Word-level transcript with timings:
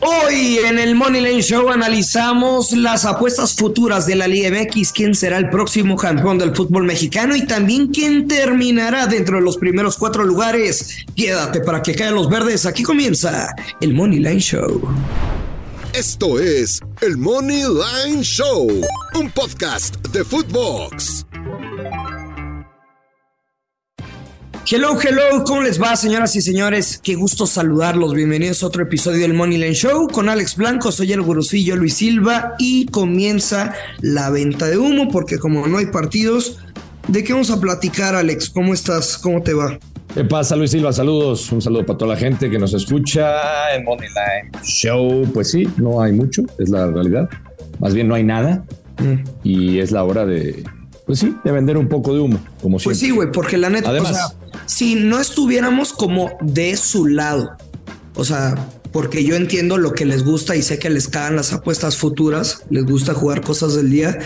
Hoy 0.00 0.58
en 0.64 0.78
el 0.78 0.94
Money 0.94 1.20
Lane 1.20 1.42
Show 1.42 1.70
analizamos 1.70 2.72
las 2.72 3.04
apuestas 3.04 3.54
futuras 3.54 4.06
de 4.06 4.14
la 4.14 4.28
Liga 4.28 4.50
MX, 4.50 4.92
quién 4.92 5.14
será 5.14 5.38
el 5.38 5.50
próximo 5.50 5.96
campeón 5.96 6.38
del 6.38 6.54
fútbol 6.54 6.84
mexicano 6.84 7.34
y 7.34 7.44
también 7.46 7.88
quién 7.88 8.28
terminará 8.28 9.08
dentro 9.08 9.38
de 9.38 9.42
los 9.42 9.56
primeros 9.56 9.96
cuatro 9.96 10.24
lugares. 10.24 11.04
Quédate 11.16 11.60
para 11.60 11.82
que 11.82 11.94
caigan 11.94 12.14
los 12.14 12.28
verdes. 12.28 12.64
Aquí 12.64 12.84
comienza 12.84 13.54
el 13.80 13.92
Money 13.92 14.20
Line 14.20 14.40
Show. 14.40 14.82
Esto 15.92 16.38
es 16.38 16.80
el 17.00 17.16
Money 17.16 17.62
Line 17.62 18.22
Show, 18.22 18.68
un 19.14 19.30
podcast 19.30 19.96
de 20.08 20.22
Footbox. 20.22 21.27
Hello, 24.70 24.98
hello, 25.00 25.44
¿cómo 25.46 25.62
les 25.62 25.80
va, 25.80 25.96
señoras 25.96 26.36
y 26.36 26.42
señores? 26.42 27.00
Qué 27.02 27.14
gusto 27.14 27.46
saludarlos. 27.46 28.12
Bienvenidos 28.12 28.62
a 28.62 28.66
otro 28.66 28.82
episodio 28.82 29.22
del 29.22 29.32
Money 29.32 29.56
Line 29.56 29.72
Show 29.72 30.08
con 30.08 30.28
Alex 30.28 30.56
Blanco. 30.56 30.92
Soy 30.92 31.10
el 31.14 31.22
gurusillo 31.22 31.74
Luis 31.74 31.94
Silva 31.94 32.54
y 32.58 32.84
comienza 32.84 33.72
la 34.02 34.28
venta 34.28 34.66
de 34.66 34.76
humo 34.76 35.08
porque 35.08 35.38
como 35.38 35.66
no 35.66 35.78
hay 35.78 35.86
partidos, 35.86 36.58
¿de 37.06 37.24
qué 37.24 37.32
vamos 37.32 37.50
a 37.50 37.58
platicar, 37.58 38.14
Alex? 38.14 38.50
¿Cómo 38.50 38.74
estás? 38.74 39.16
¿Cómo 39.16 39.42
te 39.42 39.54
va? 39.54 39.78
¿Qué 40.12 40.24
pasa, 40.24 40.54
Luis 40.54 40.72
Silva? 40.72 40.92
Saludos. 40.92 41.50
Un 41.50 41.62
saludo 41.62 41.86
para 41.86 41.96
toda 41.96 42.12
la 42.12 42.20
gente 42.20 42.50
que 42.50 42.58
nos 42.58 42.74
escucha 42.74 43.74
en 43.74 43.84
Money 43.84 44.08
Line 44.08 44.64
Show. 44.64 45.30
Pues 45.32 45.50
sí, 45.50 45.66
no 45.78 46.02
hay 46.02 46.12
mucho, 46.12 46.42
es 46.58 46.68
la 46.68 46.88
realidad. 46.88 47.30
Más 47.78 47.94
bien 47.94 48.06
no 48.06 48.14
hay 48.14 48.24
nada. 48.24 48.62
Mm. 48.98 49.24
Y 49.44 49.78
es 49.78 49.92
la 49.92 50.04
hora 50.04 50.26
de, 50.26 50.62
pues 51.08 51.20
sí, 51.20 51.34
de 51.42 51.52
vender 51.52 51.78
un 51.78 51.88
poco 51.88 52.12
de 52.12 52.20
humo, 52.20 52.38
como 52.60 52.78
siempre. 52.78 52.84
Pues 52.84 52.98
sí, 52.98 53.10
güey, 53.12 53.32
porque 53.32 53.56
la 53.56 53.70
neta, 53.70 53.88
Además, 53.88 54.36
si 54.68 54.94
no 54.94 55.18
estuviéramos 55.18 55.92
como 55.92 56.30
de 56.40 56.76
su 56.76 57.06
lado, 57.06 57.56
o 58.14 58.24
sea, 58.24 58.54
porque 58.92 59.24
yo 59.24 59.34
entiendo 59.34 59.78
lo 59.78 59.92
que 59.92 60.04
les 60.04 60.24
gusta 60.24 60.56
y 60.56 60.62
sé 60.62 60.78
que 60.78 60.90
les 60.90 61.08
cagan 61.08 61.36
las 61.36 61.52
apuestas 61.52 61.96
futuras, 61.96 62.62
les 62.70 62.84
gusta 62.84 63.14
jugar 63.14 63.40
cosas 63.40 63.74
del 63.74 63.90
día, 63.90 64.18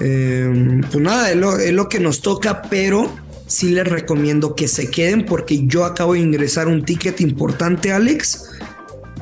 eh, 0.00 0.80
pues 0.90 1.02
nada, 1.02 1.30
es 1.30 1.36
lo, 1.36 1.58
es 1.58 1.72
lo 1.72 1.88
que 1.88 2.00
nos 2.00 2.20
toca, 2.20 2.62
pero 2.62 3.12
sí 3.46 3.70
les 3.70 3.86
recomiendo 3.86 4.56
que 4.56 4.68
se 4.68 4.90
queden 4.90 5.24
porque 5.24 5.66
yo 5.66 5.84
acabo 5.84 6.14
de 6.14 6.20
ingresar 6.20 6.66
un 6.66 6.84
ticket 6.84 7.20
importante, 7.20 7.92
Alex, 7.92 8.50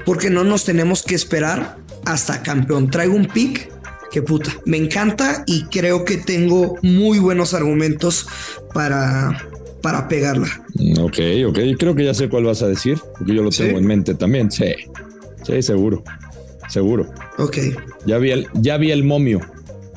porque 0.07 0.31
no 0.31 0.45
nos 0.45 0.65
tenemos 0.65 1.03
que 1.03 1.15
esperar 1.15 1.77
hasta 2.07 2.43
campeón. 2.43 2.91
Traigo 2.91 3.15
un 3.15 3.27
pick 3.27 3.71
que 4.11 4.23
puta, 4.23 4.53
me 4.65 4.77
encanta 4.77 5.43
y 5.47 5.65
creo 5.65 6.05
que 6.05 6.17
tengo 6.17 6.79
muy 6.83 7.19
buenos 7.19 7.53
argumentos 7.53 8.29
para, 8.73 9.37
para 9.85 10.09
pegarla. 10.09 10.49
Ok, 10.99 11.19
ok. 11.47 11.59
Creo 11.79 11.95
que 11.95 12.07
ya 12.07 12.15
sé 12.15 12.31
cuál 12.31 12.45
vas 12.45 12.63
a 12.63 12.69
decir, 12.69 12.99
porque 13.19 13.35
yo 13.35 13.43
lo 13.43 13.51
tengo 13.51 13.77
en 13.77 13.87
mente 13.87 14.15
también. 14.15 14.51
Sí, 14.51 14.73
sí, 15.43 15.61
seguro. 15.61 16.03
Seguro. 16.71 17.07
Ok. 17.37 17.59
Ya 18.07 18.17
vi 18.17 18.31
el, 18.31 18.49
ya 18.55 18.79
vi 18.79 18.93
el 18.93 19.05
momio 19.05 19.43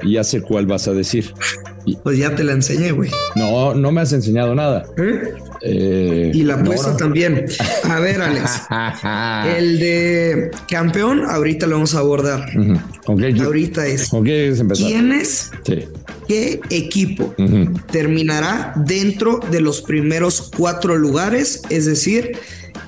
y 0.01 0.15
ya 0.15 0.25
sé 0.25 0.41
cuál 0.41 0.65
vas 0.65 0.89
a 0.89 0.93
decir. 0.93 1.33
Pues 2.03 2.17
ya 2.17 2.35
te 2.35 2.43
la 2.43 2.51
enseñé, 2.51 2.91
güey. 2.91 3.09
No, 3.37 3.73
no 3.73 3.93
me 3.93 4.01
has 4.01 4.11
enseñado 4.11 4.53
nada. 4.55 4.85
¿Eh? 4.97 5.33
Eh, 5.61 6.31
y 6.33 6.43
la 6.43 6.55
apuesta 6.55 6.97
también. 6.97 7.45
A 7.85 8.01
ver, 8.01 8.21
Alex. 8.21 8.63
el 9.57 9.79
de 9.79 10.51
campeón, 10.69 11.23
ahorita 11.25 11.65
lo 11.65 11.75
vamos 11.75 11.95
a 11.95 11.99
abordar. 11.99 12.45
ahorita 13.07 13.87
es. 13.87 14.09
¿Quién 14.75 15.13
es? 15.13 15.49
Sí. 15.63 15.85
¿Qué 16.27 16.59
equipo 16.69 17.33
terminará 17.91 18.73
dentro 18.75 19.39
de 19.51 19.61
los 19.61 19.81
primeros 19.81 20.51
cuatro 20.55 20.97
lugares? 20.97 21.61
Es 21.69 21.85
decir, 21.85 22.37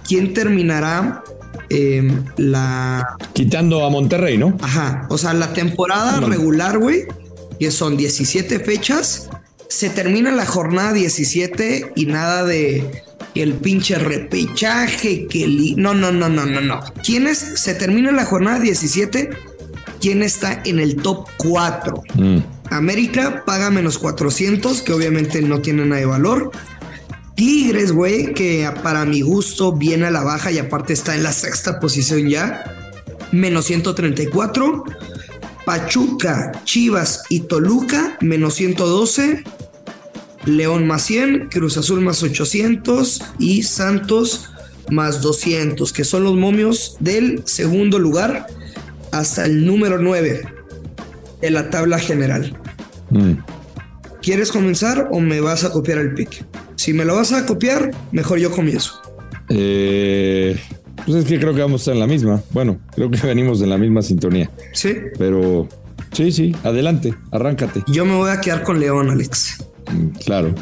¿quién 0.08 0.34
terminará 0.34 1.24
em, 1.70 2.26
la. 2.38 3.16
Quitando 3.34 3.86
a 3.86 3.90
Monterrey, 3.90 4.38
¿no? 4.38 4.58
Ajá. 4.62 5.08
O 5.10 5.18
sea, 5.18 5.34
la 5.34 5.54
temporada 5.54 6.20
regular, 6.20 6.78
güey, 6.80 7.06
que 7.60 7.72
son 7.72 7.96
17 7.96 8.60
fechas. 8.60 9.30
Se 9.70 9.90
termina 9.90 10.32
la 10.32 10.46
jornada 10.46 10.94
17 10.94 11.94
y 11.96 12.06
nada 12.08 12.44
de 12.44 13.04
el 13.36 13.54
pinche 13.54 13.96
repechaje, 13.96 15.28
que 15.28 15.48
no, 15.78 15.94
no, 15.94 16.12
no, 16.12 16.28
no, 16.28 16.46
no, 16.46 16.62
no. 16.62 16.82
¿Quiénes 17.06 17.38
se 17.38 17.74
termina 17.76 18.12
la 18.12 18.26
jornada 18.26 18.60
17? 18.60 19.30
¿Quién 20.02 20.24
está 20.24 20.62
en 20.66 20.80
el 20.80 20.96
top 20.98 21.28
4? 21.38 22.04
América 22.70 23.44
paga 23.46 23.70
menos 23.70 23.98
400, 23.98 24.82
que 24.82 24.94
obviamente 24.94 25.42
no 25.42 25.62
tiene 25.62 25.86
nada 25.86 26.02
de 26.02 26.06
valor. 26.06 26.52
Tigres, 27.36 27.92
güey, 27.92 28.34
que 28.34 28.70
para 28.84 29.06
mi 29.06 29.22
gusto 29.22 29.74
viene 29.74 30.08
a 30.08 30.12
la 30.12 30.24
baja 30.24 30.52
y 30.52 30.58
aparte 30.58 30.94
está 30.94 31.16
en 31.16 31.24
la 31.24 31.34
sexta 31.34 31.80
posición 31.80 32.28
ya. 32.28 32.64
Menos 33.32 33.66
134. 33.66 34.84
Pachuca, 35.66 36.52
Chivas 36.64 37.24
y 37.30 37.42
Toluca, 37.42 38.18
menos 38.22 38.56
112. 38.56 39.44
León 40.46 40.88
más 40.88 41.04
100, 41.04 41.50
Cruz 41.50 41.78
Azul 41.78 42.02
más 42.02 42.24
800 42.24 43.22
y 43.40 43.64
Santos 43.64 44.50
más 44.90 45.22
200, 45.22 45.94
que 45.94 46.04
son 46.04 46.24
los 46.24 46.36
momios 46.36 46.98
del 47.00 47.44
segundo 47.46 48.00
lugar 48.00 48.48
hasta 49.12 49.46
el 49.46 49.66
número 49.66 50.00
9 50.00 50.59
en 51.42 51.54
la 51.54 51.70
tabla 51.70 52.00
general. 52.00 52.58
Mm. 53.10 53.34
¿Quieres 54.22 54.52
comenzar 54.52 55.10
o 55.12 55.20
me 55.20 55.40
vas 55.40 55.64
a 55.64 55.72
copiar 55.72 56.00
el 56.00 56.14
pick? 56.14 56.46
Si 56.76 56.94
me 56.94 57.06
lo 57.06 57.16
vas 57.16 57.32
a 57.32 57.46
copiar, 57.46 57.92
mejor 58.12 58.40
yo 58.40 58.52
comienzo. 58.52 59.02
Eh, 59.50 60.60
pues 61.06 61.18
es 61.18 61.26
que 61.26 61.40
creo 61.40 61.56
que 61.56 61.62
vamos 61.62 61.82
a 61.82 61.84
estar 61.84 61.94
en 61.94 62.00
la 62.02 62.08
misma. 62.08 62.42
Bueno, 62.52 62.80
creo 62.94 63.10
que 63.10 63.18
venimos 63.26 63.62
en 63.62 63.70
la 63.70 63.78
misma 63.78 64.02
sintonía. 64.02 64.50
Sí. 64.74 64.96
Pero 65.18 65.68
sí, 66.12 66.32
sí, 66.32 66.56
adelante, 66.64 67.14
arráncate. 67.32 67.84
Yo 67.88 68.06
me 68.06 68.16
voy 68.16 68.30
a 68.30 68.42
quedar 68.42 68.64
con 68.64 68.80
León, 68.80 69.10
Alex. 69.10 69.64
Mm, 69.92 70.10
claro. 70.24 70.54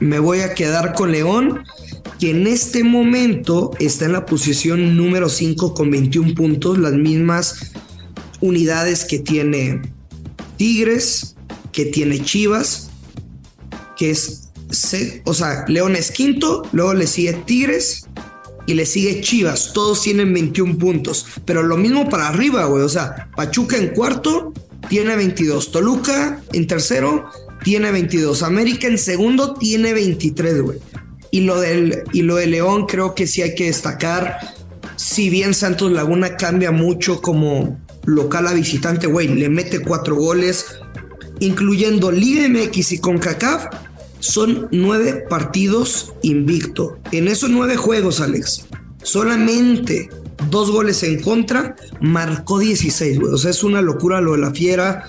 Me 0.00 0.18
voy 0.18 0.40
a 0.40 0.54
quedar 0.54 0.94
con 0.94 1.12
León, 1.12 1.62
que 2.18 2.30
en 2.30 2.46
este 2.46 2.84
momento 2.84 3.70
está 3.78 4.06
en 4.06 4.12
la 4.12 4.26
posición 4.26 4.96
número 4.96 5.28
5 5.28 5.74
con 5.74 5.90
21 5.90 6.34
puntos, 6.34 6.78
las 6.78 6.94
mismas 6.94 7.72
unidades 8.40 9.04
que 9.04 9.18
tiene 9.18 9.80
Tigres, 10.64 11.36
que 11.72 11.84
tiene 11.84 12.24
Chivas, 12.24 12.88
que 13.98 14.08
es, 14.08 14.48
o 15.26 15.34
sea, 15.34 15.66
León 15.68 15.94
es 15.94 16.10
quinto, 16.10 16.62
luego 16.72 16.94
le 16.94 17.06
sigue 17.06 17.34
Tigres 17.34 18.06
y 18.66 18.72
le 18.72 18.86
sigue 18.86 19.20
Chivas, 19.20 19.74
todos 19.74 20.00
tienen 20.00 20.32
21 20.32 20.78
puntos, 20.78 21.26
pero 21.44 21.62
lo 21.62 21.76
mismo 21.76 22.08
para 22.08 22.28
arriba, 22.28 22.64
güey, 22.64 22.82
o 22.82 22.88
sea, 22.88 23.28
Pachuca 23.36 23.76
en 23.76 23.88
cuarto 23.88 24.54
tiene 24.88 25.14
22, 25.16 25.70
Toluca 25.70 26.40
en 26.54 26.66
tercero 26.66 27.28
tiene 27.62 27.92
22, 27.92 28.42
América 28.42 28.86
en 28.86 28.96
segundo 28.96 29.52
tiene 29.52 29.92
23, 29.92 30.62
güey. 30.62 30.78
Y 31.30 31.42
lo, 31.42 31.60
del, 31.60 32.04
y 32.14 32.22
lo 32.22 32.36
de 32.36 32.46
León 32.46 32.86
creo 32.86 33.14
que 33.14 33.26
sí 33.26 33.42
hay 33.42 33.54
que 33.54 33.66
destacar, 33.66 34.38
si 34.96 35.28
bien 35.28 35.52
Santos 35.52 35.92
Laguna 35.92 36.38
cambia 36.38 36.70
mucho 36.70 37.20
como 37.20 37.83
local 38.06 38.46
a 38.46 38.52
visitante, 38.52 39.06
güey, 39.06 39.28
le 39.28 39.48
mete 39.48 39.80
cuatro 39.80 40.16
goles, 40.16 40.66
incluyendo 41.40 42.10
Liga 42.10 42.48
MX 42.48 42.92
y 42.92 42.98
CONCACAF, 42.98 43.66
son 44.20 44.68
nueve 44.72 45.24
partidos 45.28 46.14
invicto. 46.22 46.98
En 47.12 47.28
esos 47.28 47.50
nueve 47.50 47.76
juegos, 47.76 48.20
Alex, 48.20 48.66
solamente 49.02 50.08
dos 50.50 50.70
goles 50.70 51.02
en 51.02 51.20
contra, 51.20 51.76
marcó 52.00 52.58
16, 52.58 53.20
güey. 53.20 53.32
O 53.32 53.38
sea, 53.38 53.50
es 53.50 53.62
una 53.62 53.82
locura 53.82 54.20
lo 54.20 54.32
de 54.32 54.38
la 54.38 54.50
fiera. 54.52 55.08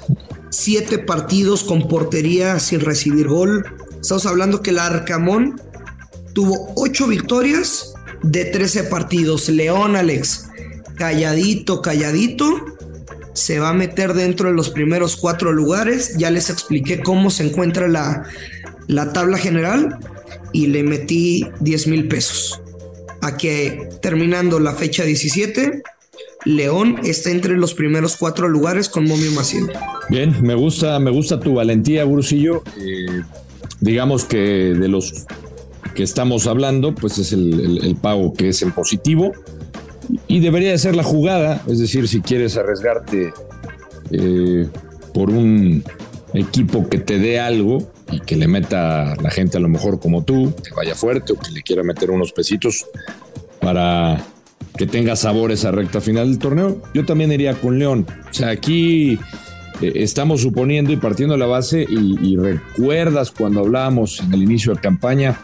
Siete 0.50 1.00
partidos 1.00 1.64
con 1.64 1.88
portería 1.88 2.60
sin 2.60 2.82
recibir 2.82 3.28
gol. 3.28 3.66
Estamos 4.02 4.26
hablando 4.26 4.62
que 4.62 4.72
el 4.72 4.80
Arcamón 4.80 5.62
tuvo 6.34 6.74
ocho 6.76 7.08
victorias 7.08 7.94
de 8.22 8.46
13 8.46 8.84
partidos. 8.84 9.50
León, 9.50 9.96
Alex, 9.96 10.48
calladito, 10.98 11.82
calladito 11.82 12.75
se 13.36 13.60
va 13.60 13.70
a 13.70 13.74
meter 13.74 14.14
dentro 14.14 14.50
de 14.50 14.56
los 14.56 14.72
primeros 14.72 15.16
cuatro 15.16 15.52
lugares. 15.52 16.18
Ya 16.18 16.32
les 16.32 16.50
expliqué 16.50 17.02
cómo 17.02 17.30
se 17.30 17.46
encuentra 17.46 17.88
la, 17.88 18.24
la 18.88 19.14
tabla 19.14 19.38
general 19.38 20.00
y 20.52 20.68
le 20.68 20.82
metí 20.82 21.48
10 21.60 21.88
mil 21.88 22.08
pesos. 22.08 22.62
A 23.22 23.38
que 23.38 23.90
terminando 24.02 24.60
la 24.60 24.74
fecha 24.74 25.04
17 25.04 25.84
León 26.46 27.00
está 27.04 27.32
entre 27.32 27.58
los 27.58 27.74
primeros 27.74 28.16
cuatro 28.18 28.48
lugares 28.48 28.88
con 28.88 29.06
Momio 29.06 29.32
Maciel. 29.32 29.72
Bien, 30.10 30.36
me 30.42 30.54
gusta, 30.54 31.00
me 31.00 31.10
gusta 31.10 31.40
tu 31.40 31.56
valentía, 31.56 32.06
Brusillo. 32.06 32.64
Eh, 32.80 33.24
digamos 33.82 34.26
que 34.26 34.38
de 34.38 34.88
los 34.88 35.26
que 35.96 36.04
estamos 36.04 36.46
hablando, 36.46 36.94
pues 36.94 37.18
es 37.18 37.34
el, 37.34 37.98
pago 38.00 38.34
que 38.34 38.50
es 38.50 38.62
en 38.62 38.72
positivo 38.72 39.34
y 40.28 40.40
debería 40.40 40.72
de 40.72 40.78
ser 40.78 40.96
la 40.96 41.04
jugada, 41.04 41.62
es 41.68 41.80
decir, 41.80 42.08
si 42.08 42.22
quieres 42.22 42.58
arriesgarte 42.58 43.34
eh, 44.12 44.68
por 45.14 45.30
un 45.30 45.84
equipo 46.34 46.88
que 46.90 46.98
te 46.98 47.20
dé 47.20 47.40
algo 47.40 47.92
y 48.12 48.20
que 48.20 48.36
le 48.36 48.48
meta 48.48 49.16
la 49.22 49.30
gente 49.30 49.58
a 49.58 49.60
lo 49.60 49.70
mejor 49.70 50.00
como 50.00 50.24
tú, 50.24 50.54
que 50.64 50.74
vaya 50.76 50.96
fuerte 50.96 51.34
o 51.34 51.40
que 51.40 51.52
le 51.52 51.62
quiera 51.62 51.84
meter 51.84 52.12
unos 52.12 52.32
pesitos 52.32 52.86
para 53.60 54.22
que 54.78 54.86
tenga 54.86 55.16
sabor 55.16 55.52
esa 55.52 55.72
recta 55.72 56.02
final 56.02 56.30
del 56.30 56.40
torneo, 56.40 56.82
yo 56.94 57.06
también 57.06 57.32
iría 57.32 57.54
con 57.54 57.80
León. 57.80 58.06
O 58.30 58.34
sea, 58.34 58.50
aquí 58.50 59.18
eh, 59.82 59.94
estamos 59.96 60.42
suponiendo 60.42 60.92
y 60.92 60.98
partiendo 60.98 61.38
la 61.38 61.46
base 61.46 61.86
y, 61.88 62.36
recuerdas 62.38 63.32
cuando 63.32 63.62
hablábamos 63.62 64.20
en 64.20 64.34
el 64.34 64.44
inicio 64.44 64.74
de 64.74 64.82
campaña 64.82 65.40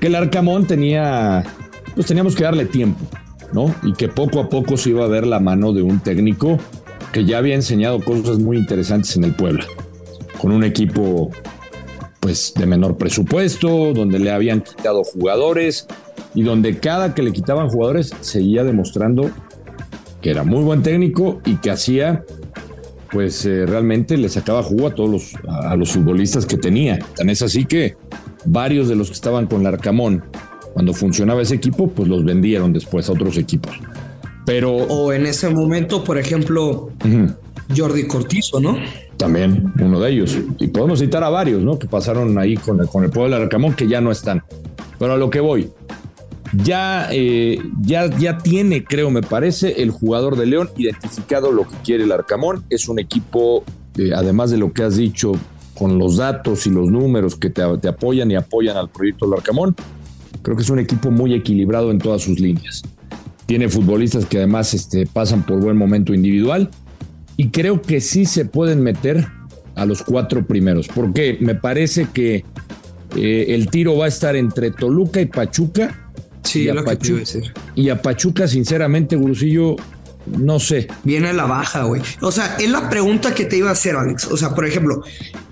que 0.00 0.08
el 0.08 0.14
Arcamón 0.14 0.66
tenía, 0.66 1.44
pues 1.94 2.06
teníamos 2.06 2.34
que 2.34 2.44
darle 2.44 2.66
tiempo, 2.66 3.04
¿no? 3.52 3.74
Y 3.82 3.92
que 3.94 4.08
poco 4.08 4.40
a 4.40 4.48
poco 4.48 4.76
se 4.76 4.90
iba 4.90 5.04
a 5.04 5.08
ver 5.08 5.26
la 5.26 5.40
mano 5.40 5.72
de 5.72 5.82
un 5.82 6.00
técnico 6.00 6.58
que 7.12 7.24
ya 7.24 7.38
había 7.38 7.54
enseñado 7.54 8.00
cosas 8.00 8.38
muy 8.38 8.58
interesantes 8.58 9.16
en 9.16 9.24
el 9.24 9.34
Puebla, 9.34 9.66
con 10.40 10.52
un 10.52 10.64
equipo 10.64 11.30
pues 12.20 12.52
de 12.54 12.66
menor 12.66 12.96
presupuesto, 12.96 13.92
donde 13.92 14.18
le 14.18 14.30
habían 14.30 14.60
quitado 14.60 15.04
jugadores 15.04 15.86
y 16.34 16.42
donde 16.42 16.78
cada 16.78 17.14
que 17.14 17.22
le 17.22 17.32
quitaban 17.32 17.68
jugadores 17.68 18.12
seguía 18.20 18.64
demostrando 18.64 19.30
que 20.20 20.30
era 20.30 20.42
muy 20.42 20.62
buen 20.62 20.82
técnico 20.82 21.40
y 21.44 21.56
que 21.56 21.70
hacía 21.70 22.24
pues 23.10 23.46
eh, 23.46 23.64
realmente 23.64 24.16
le 24.16 24.28
sacaba 24.28 24.62
jugo 24.62 24.88
a 24.88 24.94
todos 24.94 25.10
los, 25.10 25.34
a, 25.48 25.74
los 25.76 25.92
futbolistas 25.92 26.44
que 26.44 26.58
tenía. 26.58 26.98
Tan 27.16 27.30
es 27.30 27.40
así 27.40 27.64
que 27.64 27.96
varios 28.44 28.88
de 28.88 28.96
los 28.96 29.08
que 29.08 29.14
estaban 29.14 29.46
con 29.46 29.62
Larcamón, 29.62 30.24
cuando 30.78 30.94
funcionaba 30.94 31.42
ese 31.42 31.56
equipo, 31.56 31.88
pues 31.90 32.06
los 32.06 32.24
vendieron 32.24 32.72
después 32.72 33.08
a 33.08 33.12
otros 33.12 33.36
equipos. 33.36 33.72
Pero. 34.46 34.76
O 34.76 35.12
en 35.12 35.26
ese 35.26 35.48
momento, 35.50 36.04
por 36.04 36.18
ejemplo, 36.18 36.92
Jordi 37.76 38.06
Cortizo, 38.06 38.60
¿no? 38.60 38.76
También 39.16 39.72
uno 39.80 39.98
de 39.98 40.12
ellos. 40.12 40.38
Y 40.60 40.68
podemos 40.68 41.00
citar 41.00 41.24
a 41.24 41.30
varios, 41.30 41.62
¿no? 41.62 41.80
Que 41.80 41.88
pasaron 41.88 42.38
ahí 42.38 42.56
con 42.56 42.78
el, 42.78 42.86
con 42.86 43.02
el 43.02 43.10
pueblo 43.10 43.34
de 43.34 43.40
Larcamón, 43.40 43.74
que 43.74 43.88
ya 43.88 44.00
no 44.00 44.12
están. 44.12 44.44
Pero 45.00 45.14
a 45.14 45.16
lo 45.16 45.30
que 45.30 45.40
voy, 45.40 45.68
ya, 46.62 47.08
eh, 47.10 47.58
ya, 47.80 48.06
ya 48.16 48.38
tiene, 48.38 48.84
creo, 48.84 49.10
me 49.10 49.22
parece, 49.22 49.82
el 49.82 49.90
jugador 49.90 50.36
de 50.36 50.46
León 50.46 50.70
identificado 50.76 51.50
lo 51.50 51.66
que 51.66 51.74
quiere 51.82 52.04
el 52.04 52.12
Arcamón. 52.12 52.62
Es 52.70 52.88
un 52.88 53.00
equipo, 53.00 53.64
eh, 53.96 54.12
además 54.14 54.52
de 54.52 54.58
lo 54.58 54.72
que 54.72 54.84
has 54.84 54.96
dicho, 54.96 55.32
con 55.78 55.98
los 55.98 56.16
datos 56.16 56.66
y 56.66 56.70
los 56.70 56.88
números 56.88 57.36
que 57.36 57.50
te, 57.50 57.62
apoyan 57.62 58.30
y 58.30 58.36
apoyan 58.36 58.76
al 58.76 58.88
proyecto 58.88 59.26
del 59.26 59.38
Arcamón, 59.38 59.74
creo 60.48 60.56
que 60.56 60.62
es 60.62 60.70
un 60.70 60.78
equipo 60.78 61.10
muy 61.10 61.34
equilibrado 61.34 61.90
en 61.90 61.98
todas 61.98 62.22
sus 62.22 62.40
líneas. 62.40 62.82
Tiene 63.44 63.68
futbolistas 63.68 64.24
que 64.24 64.38
además 64.38 64.72
este, 64.72 65.04
pasan 65.04 65.44
por 65.44 65.60
buen 65.60 65.76
momento 65.76 66.14
individual 66.14 66.70
y 67.36 67.50
creo 67.50 67.82
que 67.82 68.00
sí 68.00 68.24
se 68.24 68.46
pueden 68.46 68.82
meter 68.82 69.28
a 69.74 69.84
los 69.84 70.02
cuatro 70.02 70.46
primeros, 70.46 70.88
porque 70.88 71.36
me 71.42 71.54
parece 71.54 72.08
que 72.14 72.46
eh, 73.14 73.44
el 73.48 73.68
tiro 73.68 73.98
va 73.98 74.06
a 74.06 74.08
estar 74.08 74.36
entre 74.36 74.70
Toluca 74.70 75.20
y 75.20 75.26
Pachuca 75.26 76.06
Sí, 76.44 76.62
y, 76.62 76.68
a 76.70 76.82
Pachuca, 76.82 77.22
y 77.74 77.90
a 77.90 78.00
Pachuca, 78.00 78.48
sinceramente, 78.48 79.16
Gurusillo, 79.16 79.76
no 80.38 80.58
sé. 80.60 80.88
Viene 81.04 81.28
a 81.28 81.32
la 81.34 81.44
baja, 81.44 81.82
güey. 81.82 82.00
O 82.22 82.32
sea, 82.32 82.56
es 82.58 82.70
la 82.70 82.88
pregunta 82.88 83.34
que 83.34 83.44
te 83.44 83.58
iba 83.58 83.68
a 83.68 83.72
hacer, 83.72 83.96
Alex. 83.96 84.24
O 84.30 84.36
sea, 84.38 84.54
por 84.54 84.64
ejemplo, 84.64 85.02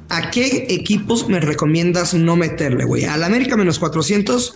¿a 0.08 0.30
qué 0.30 0.68
equipos 0.70 1.28
me 1.28 1.38
recomiendas 1.38 2.14
no 2.14 2.36
meterle, 2.36 2.86
güey? 2.86 3.04
Al 3.04 3.24
América 3.24 3.58
menos 3.58 3.78
400, 3.78 4.54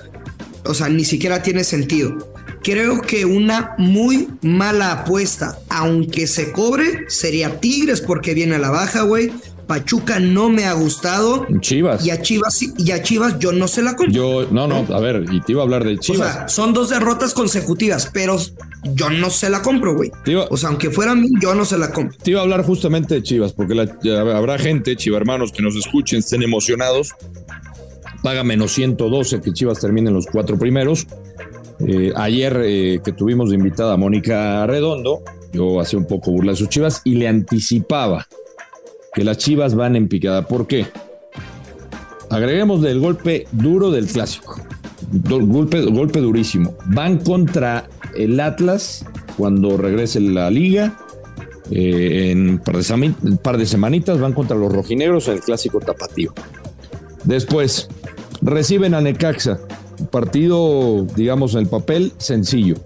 o 0.65 0.75
sea, 0.75 0.89
ni 0.89 1.05
siquiera 1.05 1.43
tiene 1.43 1.65
sentido. 1.65 2.31
Creo 2.63 3.01
que 3.01 3.25
una 3.25 3.75
muy 3.79 4.29
mala 4.43 4.93
apuesta, 4.93 5.59
aunque 5.69 6.27
se 6.27 6.53
cobre, 6.53 7.07
sería 7.09 7.59
Tigres 7.61 8.01
porque 8.01 8.35
viene 8.35 8.57
a 8.57 8.59
la 8.59 8.71
baja, 8.71 9.03
güey. 9.03 9.33
Pachuca 9.67 10.19
no 10.19 10.49
me 10.49 10.65
ha 10.65 10.73
gustado. 10.73 11.47
Chivas. 11.61 12.05
Y 12.05 12.11
a 12.11 12.21
Chivas, 12.21 12.61
y 12.61 12.91
a 12.91 13.03
Chivas 13.05 13.39
yo 13.39 13.53
no 13.53 13.69
se 13.69 13.83
la 13.83 13.95
compro. 13.95 14.13
Yo, 14.13 14.49
no, 14.51 14.67
no, 14.67 14.85
a 14.93 14.99
ver, 14.99 15.27
y 15.31 15.41
te 15.43 15.53
iba 15.53 15.63
a 15.63 15.65
hablar 15.65 15.85
de 15.85 15.97
Chivas. 15.97 16.29
O 16.29 16.33
sea, 16.33 16.49
son 16.49 16.73
dos 16.73 16.91
derrotas 16.91 17.35
consecutivas, 17.35 18.11
pero 18.13 18.37
yo 18.83 19.11
no 19.11 19.31
se 19.31 19.49
la 19.49 19.63
compro, 19.63 19.95
güey. 19.95 20.11
O 20.51 20.57
sea, 20.57 20.71
aunque 20.71 20.91
fuera 20.91 21.15
mí, 21.15 21.29
yo 21.41 21.55
no 21.55 21.65
se 21.65 21.79
la 21.79 21.93
compro. 21.93 22.19
Te 22.21 22.33
iba 22.33 22.41
a 22.41 22.43
hablar 22.43 22.65
justamente 22.65 23.15
de 23.15 23.23
Chivas, 23.23 23.53
porque 23.53 23.75
habrá 24.11 24.59
gente, 24.59 24.97
Chiva 24.97 25.19
hermanos, 25.19 25.53
que 25.53 25.63
nos 25.63 25.77
escuchen, 25.77 26.19
estén 26.19 26.43
emocionados. 26.43 27.13
Paga 28.23 28.45
menos 28.45 28.73
112 28.73 29.41
que 29.41 29.53
Chivas 29.53 29.81
termine 29.81 30.09
en 30.09 30.15
los 30.15 30.27
cuatro 30.27 30.59
primeros. 30.59 31.07
Eh, 31.87 32.13
ayer 32.15 32.61
eh, 32.65 33.01
que 33.03 33.13
tuvimos 33.13 33.51
de 33.51 33.57
invitada 33.57 33.95
a 33.95 33.97
Mónica 33.97 34.67
Redondo, 34.67 35.23
yo 35.53 35.81
hacía 35.81 35.99
un 35.99 36.07
poco 36.07 36.31
burla 36.31 36.53
de 36.53 36.57
sus 36.57 36.69
Chivas 36.69 37.01
y 37.05 37.15
le 37.15 37.27
anticipaba 37.29 38.27
que 39.15 39.25
las 39.25 39.39
Chivas 39.39 39.75
van 39.75 39.97
en 39.97 40.09
picada. 40.09 40.47
¿Por 40.47 40.67
qué? 40.67 40.87
Agreguemos 42.31 42.81
del 42.81 43.01
golpe 43.01 43.47
duro 43.51 43.91
del 43.91 44.07
clásico. 44.07 44.57
Golpe, 45.13 46.21
durísimo. 46.21 46.77
Van 46.87 47.19
contra 47.19 47.89
el 48.17 48.39
Atlas 48.39 49.05
cuando 49.37 49.77
regrese 49.77 50.21
la 50.21 50.49
liga. 50.51 50.97
Eh, 51.73 52.31
en 52.31 52.51
un 52.51 52.59
par, 53.39 53.57
de 53.57 53.67
semanitas 53.67 54.21
van 54.21 54.33
contra 54.33 54.57
los 54.57 54.73
rojinegros 54.73 55.27
en 55.29 55.35
el 55.35 55.41
clásico 55.41 55.81
tapatío. 55.81 56.33
Después 57.25 57.89
reciben 58.43 58.95
a 58.95 59.01
Necaxa. 59.01 59.59
Partido, 60.11 61.07
digamos, 61.17 61.55
en 61.55 61.61
el 61.61 61.67
papel 61.69 62.13
sencillo. 62.19 62.77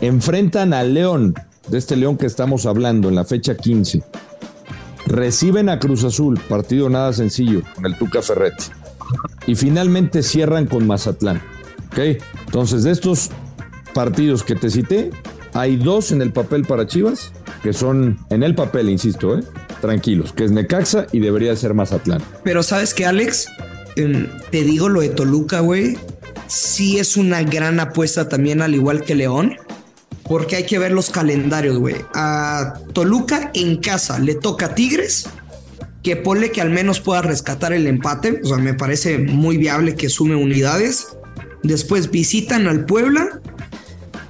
Enfrentan 0.00 0.74
al 0.74 0.94
León, 0.94 1.34
de 1.68 1.78
este 1.78 1.96
León 1.96 2.16
que 2.16 2.26
estamos 2.26 2.66
hablando 2.66 3.08
en 3.08 3.14
la 3.14 3.24
fecha 3.24 3.56
15 3.56 4.02
Reciben 5.06 5.68
a 5.68 5.78
Cruz 5.78 6.02
Azul, 6.02 6.38
partido 6.48 6.88
nada 6.88 7.12
sencillo, 7.12 7.62
con 7.76 7.86
el 7.86 7.96
Tuca 7.96 8.22
Ferretti. 8.22 8.64
Y 9.46 9.54
finalmente 9.54 10.22
cierran 10.22 10.66
con 10.66 10.86
Mazatlán. 10.86 11.40
¿Ok? 11.92 12.20
Entonces, 12.46 12.82
de 12.82 12.90
estos 12.90 13.30
partidos 13.94 14.42
que 14.42 14.56
te 14.56 14.68
cité, 14.68 15.10
hay 15.54 15.76
dos 15.76 16.10
en 16.10 16.22
el 16.22 16.32
papel 16.32 16.64
para 16.64 16.88
Chivas, 16.88 17.32
que 17.62 17.72
son 17.72 18.18
en 18.30 18.42
el 18.42 18.56
papel, 18.56 18.90
insisto, 18.90 19.38
¿eh? 19.38 19.44
tranquilos, 19.80 20.32
que 20.32 20.44
es 20.44 20.50
Necaxa 20.50 21.06
y 21.12 21.20
debería 21.20 21.54
ser 21.54 21.72
Mazatlán. 21.72 22.20
Pero 22.42 22.64
sabes 22.64 22.92
que, 22.92 23.06
Alex, 23.06 23.46
em, 23.96 24.28
te 24.50 24.62
digo 24.62 24.88
lo 24.88 25.00
de 25.00 25.08
Toluca, 25.08 25.60
güey, 25.60 25.96
sí 26.46 26.98
es 26.98 27.16
una 27.16 27.42
gran 27.42 27.80
apuesta 27.80 28.28
también, 28.28 28.62
al 28.62 28.74
igual 28.74 29.02
que 29.02 29.14
León 29.14 29.56
porque 30.28 30.56
hay 30.56 30.64
que 30.64 30.78
ver 30.78 30.92
los 30.92 31.10
calendarios, 31.10 31.78
güey. 31.78 31.96
A 32.14 32.74
Toluca 32.92 33.50
en 33.54 33.76
casa 33.76 34.18
le 34.18 34.34
toca 34.34 34.66
a 34.66 34.74
Tigres, 34.74 35.28
que 36.02 36.16
ponle 36.16 36.50
que 36.50 36.60
al 36.60 36.70
menos 36.70 37.00
pueda 37.00 37.22
rescatar 37.22 37.72
el 37.72 37.86
empate. 37.86 38.40
O 38.42 38.48
sea, 38.48 38.58
me 38.58 38.74
parece 38.74 39.18
muy 39.18 39.56
viable 39.56 39.94
que 39.94 40.08
sume 40.08 40.36
unidades. 40.36 41.08
Después 41.62 42.10
visitan 42.10 42.66
al 42.66 42.86
Puebla, 42.86 43.40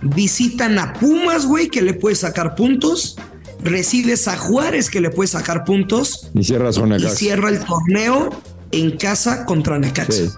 visitan 0.02 0.78
a 0.78 0.92
Pumas, 0.94 1.46
güey, 1.46 1.68
que 1.68 1.82
le 1.82 1.94
puede 1.94 2.16
sacar 2.16 2.54
puntos. 2.54 3.16
Recibes 3.62 4.28
a 4.28 4.36
Juárez, 4.36 4.90
que 4.90 5.00
le 5.00 5.10
puede 5.10 5.28
sacar 5.28 5.64
puntos. 5.64 6.30
Y 6.34 6.44
cierra, 6.44 6.70
y 6.70 7.08
cierra 7.08 7.48
el 7.48 7.64
torneo 7.64 8.30
en 8.72 8.96
casa 8.96 9.44
contra 9.44 9.78
Necaxa. 9.78 10.12
Sí. 10.12 10.28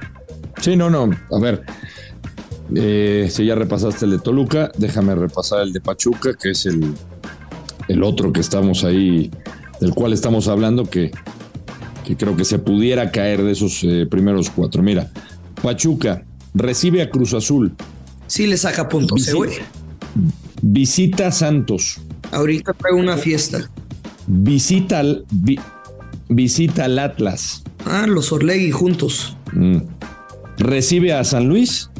sí, 0.60 0.76
no, 0.76 0.90
no. 0.90 1.10
A 1.30 1.40
ver, 1.40 1.64
eh, 2.74 3.28
si 3.30 3.46
ya 3.46 3.54
repasaste 3.54 4.04
el 4.04 4.12
de 4.12 4.18
Toluca, 4.18 4.70
déjame 4.76 5.14
repasar 5.14 5.62
el 5.62 5.72
de 5.72 5.80
Pachuca, 5.80 6.34
que 6.34 6.50
es 6.50 6.66
el, 6.66 6.94
el 7.88 8.02
otro 8.02 8.32
que 8.32 8.40
estamos 8.40 8.84
ahí, 8.84 9.30
del 9.80 9.94
cual 9.94 10.12
estamos 10.12 10.48
hablando, 10.48 10.84
que, 10.84 11.10
que 12.04 12.16
creo 12.16 12.36
que 12.36 12.44
se 12.44 12.58
pudiera 12.58 13.10
caer 13.10 13.42
de 13.42 13.52
esos 13.52 13.82
eh, 13.84 14.06
primeros 14.10 14.50
cuatro. 14.50 14.82
Mira, 14.82 15.10
Pachuca 15.62 16.24
recibe 16.54 17.02
a 17.02 17.10
Cruz 17.10 17.34
Azul. 17.34 17.74
Sí 18.26 18.46
le 18.46 18.58
saca 18.58 18.88
puntos, 18.88 19.26
¿eh, 19.28 19.32
visita, 19.34 19.64
visita 20.60 21.32
Santos. 21.32 22.00
Ahorita 22.30 22.74
trae 22.74 22.92
una 22.92 23.16
fiesta. 23.16 23.70
Visita 24.26 24.98
al, 24.98 25.24
visita 26.28 26.84
al 26.84 26.98
Atlas. 26.98 27.62
Ah, 27.84 28.06
los 28.06 28.32
Orlegui 28.32 28.70
juntos. 28.70 29.36
Mm. 29.52 29.78
Recibe 30.58 31.12
a 31.12 31.24
San 31.24 31.48
Luis 31.48 31.90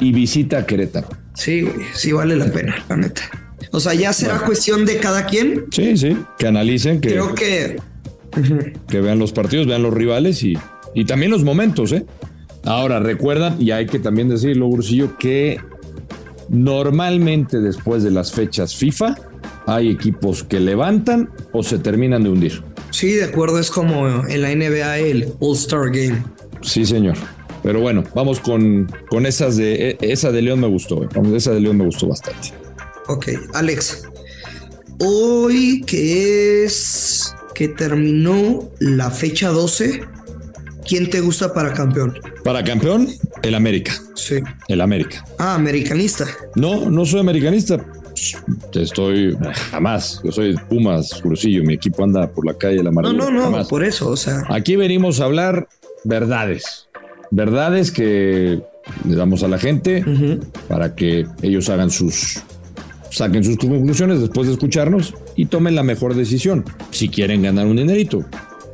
y 0.00 0.12
visita 0.12 0.58
a 0.58 0.66
Querétaro. 0.66 1.08
Sí, 1.34 1.68
sí 1.94 2.12
vale 2.12 2.36
la 2.36 2.46
pena, 2.46 2.84
la 2.88 2.96
neta. 2.96 3.22
O 3.70 3.80
sea, 3.80 3.94
ya 3.94 4.12
será 4.12 4.40
cuestión 4.40 4.84
de 4.84 4.98
cada 4.98 5.26
quien. 5.26 5.66
Sí, 5.70 5.96
sí, 5.96 6.16
que 6.38 6.46
analicen, 6.46 7.00
que, 7.00 7.10
Creo 7.10 7.34
que... 7.34 7.76
que 8.88 9.00
vean 9.00 9.18
los 9.18 9.32
partidos, 9.32 9.66
vean 9.66 9.82
los 9.82 9.94
rivales 9.94 10.42
y, 10.42 10.56
y 10.94 11.04
también 11.04 11.30
los 11.30 11.44
momentos, 11.44 11.92
¿eh? 11.92 12.04
Ahora, 12.64 12.98
recuerdan, 12.98 13.60
y 13.60 13.70
hay 13.70 13.86
que 13.86 13.98
también 13.98 14.28
decirlo, 14.28 14.66
Bursillo, 14.66 15.16
que 15.16 15.60
normalmente 16.48 17.60
después 17.60 18.02
de 18.02 18.10
las 18.10 18.32
fechas 18.32 18.74
FIFA, 18.74 19.14
hay 19.66 19.90
equipos 19.90 20.42
que 20.42 20.60
levantan 20.60 21.30
o 21.52 21.62
se 21.62 21.78
terminan 21.78 22.24
de 22.24 22.30
hundir. 22.30 22.62
Sí, 22.98 23.12
de 23.12 23.26
acuerdo, 23.26 23.60
es 23.60 23.70
como 23.70 24.26
en 24.26 24.42
la 24.42 24.52
NBA 24.52 24.98
el 24.98 25.32
All-Star 25.38 25.88
Game. 25.92 26.20
Sí, 26.62 26.84
señor. 26.84 27.16
Pero 27.62 27.80
bueno, 27.80 28.02
vamos 28.12 28.40
con, 28.40 28.92
con 29.08 29.24
esas 29.24 29.56
de 29.56 29.90
e, 29.90 29.98
esa 30.00 30.32
de 30.32 30.42
León 30.42 30.58
me 30.58 30.66
gustó. 30.66 31.08
Esa 31.32 31.52
de 31.52 31.60
León 31.60 31.76
me 31.76 31.84
gustó 31.84 32.08
bastante. 32.08 32.52
Ok, 33.06 33.28
Alex. 33.54 34.02
Hoy 34.98 35.80
que 35.86 36.64
es 36.64 37.32
que 37.54 37.68
terminó 37.68 38.68
la 38.80 39.12
fecha 39.12 39.50
12, 39.50 40.00
¿quién 40.84 41.08
te 41.08 41.20
gusta 41.20 41.54
para 41.54 41.72
campeón? 41.72 42.18
Para 42.42 42.64
campeón, 42.64 43.06
el 43.42 43.54
América. 43.54 43.92
Sí. 44.16 44.40
El 44.66 44.80
América. 44.80 45.24
Ah, 45.38 45.54
americanista. 45.54 46.26
No, 46.56 46.90
no 46.90 47.04
soy 47.04 47.20
americanista. 47.20 47.78
Estoy 48.74 49.36
jamás. 49.70 50.20
Yo 50.24 50.32
soy 50.32 50.54
Pumas, 50.68 51.20
Crucillo. 51.22 51.62
Mi 51.64 51.74
equipo 51.74 52.04
anda 52.04 52.28
por 52.30 52.46
la 52.46 52.54
calle 52.54 52.76
la 52.82 52.90
No, 52.90 53.00
amargura. 53.00 53.24
no, 53.24 53.30
no, 53.30 53.42
jamás. 53.44 53.68
por 53.68 53.84
eso, 53.84 54.08
o 54.10 54.16
sea. 54.16 54.42
Aquí 54.48 54.76
venimos 54.76 55.20
a 55.20 55.24
hablar 55.24 55.68
verdades. 56.04 56.88
Verdades 57.30 57.90
que 57.90 58.62
le 59.06 59.14
damos 59.14 59.42
a 59.42 59.48
la 59.48 59.58
gente 59.58 60.04
para 60.68 60.94
que 60.94 61.26
ellos 61.42 61.68
hagan 61.68 61.90
sus 61.90 62.40
saquen 63.10 63.42
sus 63.42 63.56
conclusiones 63.56 64.20
después 64.20 64.46
de 64.46 64.52
escucharnos 64.54 65.14
y 65.34 65.46
tomen 65.46 65.74
la 65.74 65.82
mejor 65.82 66.14
decisión 66.14 66.64
si 66.90 67.08
quieren 67.08 67.42
ganar 67.42 67.66
un 67.66 67.76
dinerito. 67.76 68.24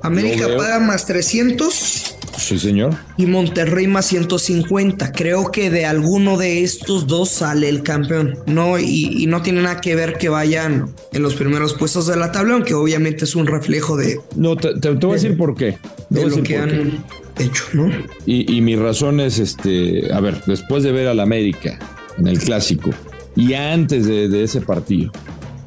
América 0.02 0.46
paga 0.56 0.80
más 0.80 1.06
300 1.06 2.03
Sí, 2.44 2.58
señor. 2.58 2.94
y 3.16 3.26
Monterrey 3.26 3.86
más 3.86 4.06
150. 4.06 5.12
Creo 5.12 5.50
que 5.50 5.70
de 5.70 5.86
alguno 5.86 6.36
de 6.36 6.62
estos 6.62 7.06
dos 7.06 7.30
sale 7.30 7.68
el 7.68 7.82
campeón. 7.82 8.36
No, 8.46 8.78
y, 8.78 9.22
y 9.22 9.26
no 9.26 9.40
tiene 9.42 9.62
nada 9.62 9.80
que 9.80 9.94
ver 9.94 10.18
que 10.18 10.28
vayan 10.28 10.90
en 11.12 11.22
los 11.22 11.34
primeros 11.34 11.72
puestos 11.74 12.06
de 12.06 12.16
la 12.16 12.32
tabla, 12.32 12.54
aunque 12.54 12.74
obviamente 12.74 13.24
es 13.24 13.34
un 13.34 13.46
reflejo 13.46 13.96
de, 13.96 14.20
No, 14.36 14.56
te, 14.56 14.74
te- 14.74 14.94
te 14.96 15.06
voy 15.06 15.12
a 15.12 15.20
decir 15.22 15.36
por 15.36 15.54
qué. 15.56 15.78
Te 16.12 16.20
de 16.20 16.26
lo 16.28 16.36
que 16.36 16.42
qué. 16.42 16.56
han 16.58 17.04
hecho, 17.38 17.64
¿no? 17.72 17.90
Y, 18.26 18.54
y 18.56 18.60
mi 18.60 18.76
razón 18.76 19.20
es, 19.20 19.38
este, 19.38 20.12
a 20.12 20.20
ver, 20.20 20.42
después 20.46 20.82
de 20.82 20.92
ver 20.92 21.08
al 21.08 21.20
América 21.20 21.78
en 22.18 22.26
el 22.28 22.38
clásico 22.38 22.90
y 23.36 23.54
antes 23.54 24.06
de, 24.06 24.28
de 24.28 24.44
ese 24.44 24.60
partido, 24.60 25.10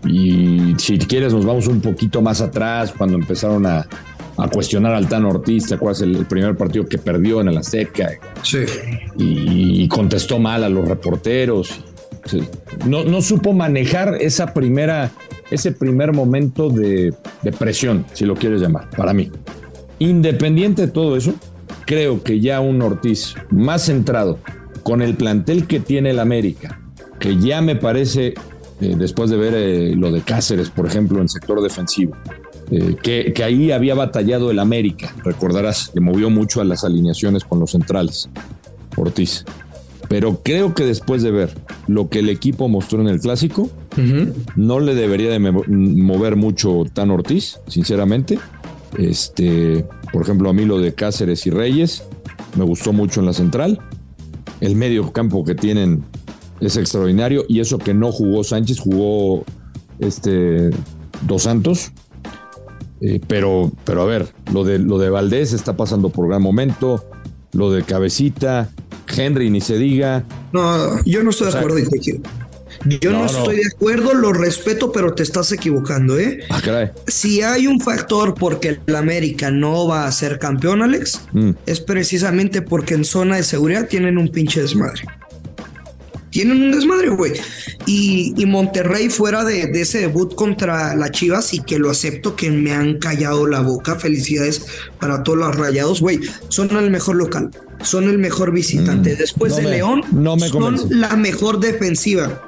y 0.07 0.75
si 0.77 0.97
quieres 0.99 1.33
nos 1.33 1.45
vamos 1.45 1.67
un 1.67 1.81
poquito 1.81 2.21
más 2.21 2.39
atrás, 2.41 2.93
cuando 2.97 3.17
empezaron 3.17 3.65
a, 3.65 3.87
a 4.37 4.47
cuestionar 4.49 4.93
al 4.93 5.07
Tan 5.07 5.25
Ortiz, 5.25 5.67
¿te 5.67 5.75
acuerdas 5.75 6.01
el, 6.01 6.15
el 6.15 6.25
primer 6.25 6.55
partido 6.55 6.85
que 6.85 6.97
perdió 6.97 7.41
en 7.41 7.49
el 7.49 7.57
Azteca? 7.57 8.11
Sí. 8.43 8.59
Y, 9.17 9.83
y 9.83 9.87
contestó 9.87 10.39
mal 10.39 10.63
a 10.63 10.69
los 10.69 10.87
reporteros. 10.87 11.81
No, 12.85 13.03
no 13.03 13.21
supo 13.21 13.53
manejar 13.53 14.17
esa 14.19 14.53
primera, 14.53 15.11
ese 15.49 15.71
primer 15.71 16.13
momento 16.13 16.69
de, 16.69 17.13
de 17.41 17.51
presión, 17.51 18.05
si 18.13 18.25
lo 18.25 18.35
quieres 18.35 18.61
llamar, 18.61 18.89
para 18.91 19.13
mí. 19.13 19.31
Independiente 19.99 20.83
de 20.83 20.87
todo 20.89 21.15
eso, 21.15 21.33
creo 21.85 22.21
que 22.21 22.39
ya 22.39 22.59
un 22.59 22.81
Ortiz 22.81 23.33
más 23.49 23.85
centrado 23.85 24.39
con 24.83 25.01
el 25.01 25.15
plantel 25.15 25.67
que 25.67 25.79
tiene 25.79 26.11
el 26.11 26.19
América, 26.19 26.81
que 27.19 27.37
ya 27.37 27.61
me 27.61 27.75
parece, 27.75 28.35
eh, 28.81 28.95
después 28.97 29.29
de 29.29 29.37
ver 29.37 29.53
eh, 29.55 29.95
lo 29.95 30.11
de 30.11 30.21
Cáceres, 30.21 30.69
por 30.69 30.85
ejemplo, 30.85 31.21
en 31.21 31.29
sector 31.29 31.61
defensivo, 31.61 32.15
eh, 32.71 32.95
que, 33.01 33.33
que 33.33 33.43
ahí 33.43 33.71
había 33.71 33.95
batallado 33.95 34.51
el 34.51 34.59
América, 34.59 35.13
recordarás, 35.23 35.91
le 35.93 36.01
movió 36.01 36.29
mucho 36.29 36.61
a 36.61 36.65
las 36.65 36.83
alineaciones 36.83 37.43
con 37.43 37.59
los 37.59 37.71
centrales, 37.71 38.29
Ortiz. 38.95 39.45
Pero 40.09 40.41
creo 40.43 40.73
que 40.73 40.85
después 40.85 41.21
de 41.21 41.31
ver 41.31 41.53
lo 41.87 42.09
que 42.09 42.19
el 42.19 42.29
equipo 42.29 42.69
mostró 42.69 43.01
en 43.01 43.07
el 43.07 43.19
clásico, 43.19 43.69
no 44.55 44.79
le 44.79 44.95
debería 44.95 45.29
de 45.31 45.39
mover 45.39 46.35
mucho 46.35 46.85
Tan 46.93 47.11
Ortiz, 47.11 47.59
sinceramente. 47.67 48.39
Este, 48.97 49.85
por 50.13 50.21
ejemplo, 50.21 50.49
a 50.49 50.53
mí 50.53 50.65
lo 50.65 50.79
de 50.79 50.93
Cáceres 50.93 51.45
y 51.45 51.49
Reyes 51.49 52.03
me 52.55 52.63
gustó 52.63 52.93
mucho 52.93 53.19
en 53.19 53.25
la 53.25 53.33
central. 53.33 53.79
El 54.61 54.75
medio 54.75 55.11
campo 55.11 55.43
que 55.43 55.55
tienen 55.55 56.03
es 56.61 56.77
extraordinario 56.77 57.45
y 57.47 57.59
eso 57.59 57.77
que 57.77 57.93
no 57.93 58.11
jugó 58.11 58.43
Sánchez, 58.43 58.79
jugó 58.79 59.43
este 59.99 60.69
Dos 61.27 61.43
Santos. 61.43 61.91
Eh, 63.01 63.19
pero, 63.27 63.71
pero 63.83 64.01
a 64.01 64.05
ver, 64.05 64.27
lo 64.53 64.63
de, 64.63 64.79
lo 64.79 64.97
de 64.97 65.09
Valdés 65.09 65.53
está 65.53 65.75
pasando 65.77 66.09
por 66.09 66.27
gran 66.27 66.41
momento. 66.41 67.05
Lo 67.53 67.71
de 67.71 67.83
Cabecita, 67.83 68.69
Henry, 69.15 69.49
ni 69.49 69.61
se 69.61 69.77
diga. 69.77 70.23
No, 70.51 71.03
yo 71.05 71.23
no 71.23 71.29
estoy 71.29 71.45
de 71.45 71.49
O 71.49 71.51
sea, 71.51 71.61
acuerdo. 71.61 71.77
Yo 73.01 73.11
no, 73.11 73.19
no, 73.19 73.23
no. 73.23 73.25
estoy 73.25 73.55
de 73.55 73.67
acuerdo, 73.73 74.13
lo 74.13 74.33
respeto, 74.33 74.91
pero 74.91 75.13
te 75.13 75.23
estás 75.23 75.51
equivocando, 75.51 76.19
¿eh? 76.19 76.39
Ah, 76.49 76.61
caray. 76.63 76.89
Si 77.07 77.41
hay 77.41 77.65
un 77.65 77.79
factor 77.79 78.35
porque 78.35 78.79
el 78.85 78.95
América 78.95 79.49
no 79.49 79.87
va 79.87 80.05
a 80.05 80.11
ser 80.11 80.37
campeón, 80.37 80.81
Alex, 80.83 81.21
Mm. 81.33 81.51
es 81.65 81.79
precisamente 81.79 82.61
porque 82.61 82.93
en 82.93 83.05
zona 83.05 83.37
de 83.37 83.43
seguridad 83.43 83.87
tienen 83.87 84.17
un 84.17 84.27
pinche 84.29 84.61
desmadre. 84.61 85.03
Tienen 86.37 86.61
un 86.61 86.71
desmadre, 86.71 87.09
güey. 87.09 87.33
Y, 87.87 88.31
y 88.37 88.45
Monterrey 88.45 89.09
fuera 89.09 89.43
de, 89.43 89.65
de 89.65 89.81
ese 89.81 90.01
debut 90.01 90.35
contra 90.35 90.95
las 90.95 91.09
Chivas 91.09 91.51
y 91.55 91.61
que 91.63 91.79
lo 91.79 91.89
acepto 91.89 92.35
que 92.35 92.51
me 92.51 92.73
han 92.73 92.99
callado 92.99 93.47
la 93.47 93.61
boca. 93.61 93.95
Felicidades 93.95 94.67
para 94.99 95.23
todos 95.23 95.39
los 95.39 95.55
rayados, 95.55 95.99
güey. 95.99 96.19
Son 96.49 96.69
el 96.77 96.91
mejor 96.91 97.15
local, 97.15 97.49
son 97.81 98.03
el 98.03 98.19
mejor 98.19 98.51
visitante. 98.51 99.15
Mm, 99.15 99.17
Después 99.17 99.53
no 99.53 99.57
de 99.57 99.63
me- 99.63 99.69
León, 99.71 100.01
no 100.11 100.35
me 100.35 100.47
son 100.47 100.61
convence. 100.61 100.93
la 100.93 101.15
mejor 101.15 101.59
defensiva. 101.59 102.47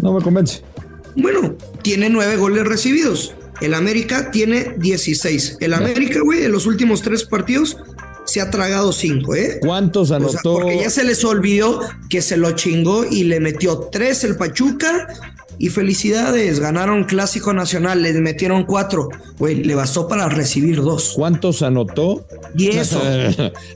No 0.00 0.14
me 0.14 0.20
convence. 0.20 0.62
Bueno, 1.14 1.54
tiene 1.82 2.10
nueve 2.10 2.36
goles 2.36 2.64
recibidos. 2.66 3.36
El 3.60 3.74
América 3.74 4.32
tiene 4.32 4.74
16. 4.78 5.58
El 5.60 5.74
América, 5.74 6.18
güey, 6.24 6.42
en 6.42 6.50
los 6.50 6.66
últimos 6.66 7.02
tres 7.02 7.22
partidos 7.22 7.76
se 8.32 8.40
ha 8.40 8.50
tragado 8.50 8.92
cinco, 8.92 9.34
¿eh? 9.34 9.58
¿Cuántos 9.60 10.04
O 10.04 10.06
sea, 10.06 10.16
anotó? 10.16 10.54
porque 10.54 10.78
ya 10.78 10.88
se 10.88 11.04
les 11.04 11.22
olvidó 11.22 11.80
que 12.08 12.22
se 12.22 12.38
lo 12.38 12.52
chingó 12.52 13.04
y 13.04 13.24
le 13.24 13.40
metió 13.40 13.78
tres 13.92 14.24
el 14.24 14.36
Pachuca. 14.36 15.08
Y 15.58 15.68
felicidades, 15.68 16.58
ganaron 16.58 17.04
Clásico 17.04 17.52
Nacional, 17.52 18.02
les 18.02 18.16
metieron 18.16 18.64
cuatro. 18.64 19.10
Güey, 19.38 19.62
le 19.62 19.74
bastó 19.74 20.08
para 20.08 20.28
recibir 20.28 20.80
dos. 20.80 21.12
¿Cuántos 21.14 21.62
anotó? 21.62 22.26
Y 22.56 22.68
eso, 22.76 23.00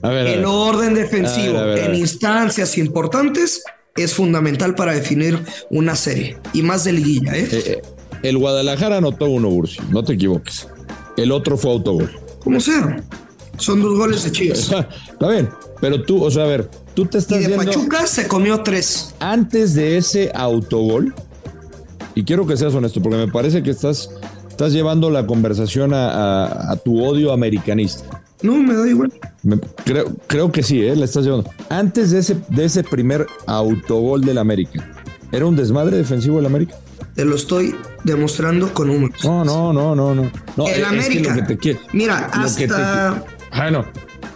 a 0.02 0.08
ver, 0.08 0.26
el 0.26 0.44
orden 0.46 0.94
defensivo 0.94 1.58
A 1.58 1.64
ver, 1.64 1.72
a 1.72 1.75
ver, 1.75 1.78
a 1.82 1.86
en 1.86 1.94
instancias 1.96 2.78
importantes 2.78 3.62
es 3.94 4.14
fundamental 4.14 4.75
para 4.75 4.94
definir 4.94 5.38
una 5.70 5.94
serie. 5.96 6.38
Y 6.54 6.62
más 6.62 6.84
de 6.84 6.92
liguilla, 6.94 7.36
¿eh? 7.36 7.48
Eh, 7.52 7.62
eh, 7.66 7.82
el 8.22 8.38
Guadalajara 8.38 8.96
anotó 8.96 9.26
uno, 9.26 9.50
Bursi. 9.50 9.78
No 9.90 10.02
te 10.02 10.14
equivoques. 10.14 10.66
El 11.16 11.30
otro 11.30 11.56
fue 11.56 11.72
autogol. 11.72 12.10
Como 12.40 12.58
sea. 12.58 13.04
Son 13.58 13.80
dos 13.82 13.96
goles 13.96 14.22
de 14.25 14.32
Chivas. 14.32 14.70
Está 15.12 15.28
bien. 15.28 15.48
Pero 15.80 16.02
tú, 16.02 16.25
o 16.25 16.30
sea, 16.30 16.44
a 16.44 16.46
ver, 16.46 16.70
tú 16.94 17.04
te 17.06 17.18
Y 17.18 17.20
estás 17.20 17.40
de 17.40 17.46
viendo 17.48 17.64
Pachuca 17.64 18.06
se 18.06 18.26
comió 18.28 18.62
tres. 18.62 19.14
antes 19.20 19.75
de 19.75 19.96
ese 19.96 20.30
autogol. 20.34 21.14
Y 22.14 22.25
quiero 22.25 22.46
que 22.46 22.56
seas 22.56 22.75
honesto, 22.75 23.02
porque 23.02 23.18
me 23.18 23.28
parece 23.28 23.62
que 23.62 23.70
estás, 23.70 24.08
estás 24.48 24.72
llevando 24.72 25.10
la 25.10 25.26
conversación 25.26 25.92
a, 25.92 26.08
a- 26.46 26.72
a 26.72 26.76
tu 26.76 27.04
odio 27.04 27.32
americanista. 27.32 28.22
No, 28.42 28.54
me 28.56 28.75
da 28.75 28.88
igual. 28.88 29.12
Me- 29.42 29.58
creo, 29.84 30.14
creo 30.26 30.50
que 30.50 30.62
sí, 30.62 30.82
¿eh? 30.82 30.96
la 30.96 31.04
estás 31.04 31.25
llevando. 31.25 31.50
Antes 31.68 32.10
de 32.12 32.20
ese, 32.20 32.36
de 32.48 32.64
ese 32.64 32.84
primer 32.84 33.26
autogol 33.46 34.22
del 34.22 34.38
América, 34.38 34.86
¿era 35.30 35.44
un 35.44 35.56
desmadre 35.56 35.96
defensivo 35.98 36.36
del 36.36 36.46
América? 36.46 36.75
Te 37.14 37.25
lo 37.25 37.34
estoy 37.36 37.75
demostrando 38.04 38.72
con 38.75 38.88
números. 38.88 39.22
No, 39.25 39.44
no, 39.44 39.72
no, 39.72 39.94
no, 39.94 40.14
no. 40.14 40.30
no 40.56 40.66
el 40.68 40.75
que 40.75 40.84
América. 40.84 41.46
que 41.46 41.56
te 41.75 41.80
Mira, 41.92 42.30
que 42.56 42.66
te 42.66 42.75
hasta. 42.75 43.25
Ah, 43.56 43.70
no. 43.70 43.84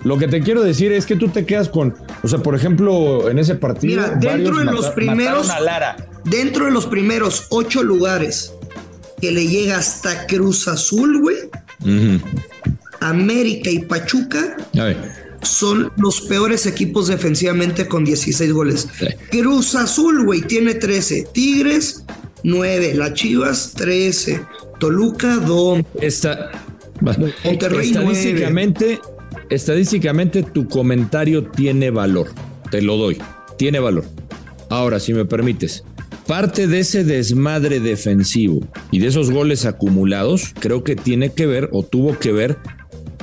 Lo 0.05 0.17
que 0.19 0.29
te 0.29 0.41
quiero 0.41 0.63
decir 0.63 0.93
es 0.93 1.05
que 1.07 1.15
tú 1.17 1.29
te 1.29 1.45
quedas 1.45 1.69
con, 1.69 1.95
o 2.23 2.29
sea, 2.29 2.39
por 2.39 2.55
ejemplo, 2.55 3.29
en 3.31 3.39
ese 3.39 3.55
partido. 3.55 4.01
Mira, 4.03 4.15
dentro 4.17 4.57
de 4.59 4.65
mata- 4.65 4.77
los 4.77 4.87
primeros- 4.91 5.47
mataron 5.47 5.51
a 5.51 5.61
Lara. 5.61 5.97
Dentro 6.25 6.65
de 6.65 6.71
los 6.71 6.87
primeros 6.87 7.47
ocho 7.51 7.83
lugares 7.83 8.53
que 9.21 9.31
le 9.31 9.47
llega 9.47 9.77
hasta 9.77 10.27
Cruz 10.27 10.67
Azul, 10.69 11.21
güey. 11.21 11.37
América 13.01 13.71
y 13.71 13.81
Pachuca 13.81 14.57
A 14.79 14.85
ver. 14.85 14.97
son 15.43 15.91
los 15.97 16.21
peores 16.23 16.67
equipos 16.67 17.09
defensivamente 17.09 17.87
con 17.89 18.05
16 18.05 18.53
goles. 18.53 18.89
Sí. 18.99 19.07
Cruz 19.31 19.75
Azul, 19.75 20.25
güey, 20.25 20.43
tiene 20.43 20.75
13. 20.75 21.27
Tigres, 21.33 22.05
9. 22.43 22.95
Las 22.95 23.15
Chivas, 23.15 23.73
13. 23.75 24.45
Toluca, 24.79 25.37
2. 25.37 25.83
Esta, 26.01 26.51
Monterrey, 27.01 27.89
estadísticamente, 27.89 29.01
estadísticamente 29.49 30.43
tu 30.43 30.69
comentario 30.69 31.45
tiene 31.45 31.91
valor. 31.91 32.29
Te 32.71 32.83
lo 32.83 32.97
doy. 32.97 33.19
Tiene 33.59 33.79
valor. 33.81 34.05
Ahora, 34.69 35.01
si 35.01 35.13
me 35.13 35.25
permites, 35.25 35.85
parte 36.27 36.67
de 36.67 36.81
ese 36.81 37.05
desmadre 37.05 37.81
defensivo 37.81 38.61
y 38.91 39.01
de 39.01 39.09
esos 39.09 39.31
goles 39.31 39.65
acumulados, 39.65 40.53
creo 40.59 40.85
que 40.85 40.95
tiene 40.97 41.33
que 41.33 41.47
ver 41.47 41.69
o 41.73 41.83
tuvo 41.83 42.19
que 42.19 42.33
ver 42.33 42.59